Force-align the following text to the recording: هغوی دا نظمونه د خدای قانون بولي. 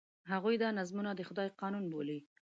هغوی 0.31 0.55
دا 0.63 0.69
نظمونه 0.79 1.11
د 1.13 1.21
خدای 1.29 1.49
قانون 1.61 1.85
بولي. 1.91 2.19